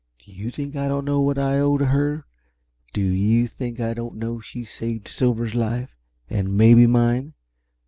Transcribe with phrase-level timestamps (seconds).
[0.25, 2.25] Do you think I don't know what I owe to her?
[2.91, 5.95] Do you think I don't know she saved Silver's life
[6.27, 7.35] and maybe mine?